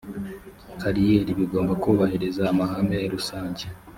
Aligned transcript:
kariyeri 0.81 1.31
bigomba 1.39 1.73
kubahiriza 1.83 2.41
amahame 2.51 2.97
rusange 3.13 3.63